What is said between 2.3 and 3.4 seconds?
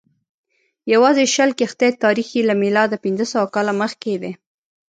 یې له میلاده پنځه